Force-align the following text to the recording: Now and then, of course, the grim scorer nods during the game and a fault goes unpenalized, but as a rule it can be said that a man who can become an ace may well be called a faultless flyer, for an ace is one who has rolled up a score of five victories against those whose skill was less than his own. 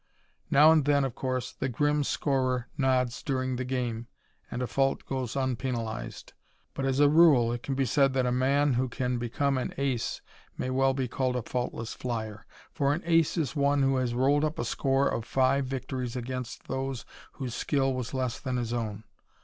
Now 0.49 0.71
and 0.71 0.83
then, 0.85 1.05
of 1.05 1.13
course, 1.13 1.51
the 1.51 1.69
grim 1.69 2.03
scorer 2.03 2.67
nods 2.75 3.21
during 3.21 3.57
the 3.57 3.63
game 3.63 4.07
and 4.49 4.63
a 4.63 4.65
fault 4.65 5.05
goes 5.05 5.35
unpenalized, 5.35 6.33
but 6.73 6.85
as 6.85 6.99
a 6.99 7.07
rule 7.07 7.53
it 7.53 7.61
can 7.61 7.75
be 7.75 7.85
said 7.85 8.13
that 8.13 8.25
a 8.25 8.31
man 8.31 8.73
who 8.73 8.89
can 8.89 9.19
become 9.19 9.59
an 9.59 9.75
ace 9.77 10.23
may 10.57 10.71
well 10.71 10.95
be 10.95 11.07
called 11.07 11.35
a 11.35 11.43
faultless 11.43 11.93
flyer, 11.93 12.47
for 12.71 12.95
an 12.95 13.03
ace 13.05 13.37
is 13.37 13.55
one 13.55 13.83
who 13.83 13.97
has 13.97 14.15
rolled 14.15 14.43
up 14.43 14.57
a 14.57 14.65
score 14.65 15.07
of 15.07 15.23
five 15.23 15.67
victories 15.67 16.15
against 16.15 16.67
those 16.67 17.05
whose 17.33 17.53
skill 17.53 17.93
was 17.93 18.11
less 18.11 18.39
than 18.39 18.57
his 18.57 18.73
own. 18.73 19.03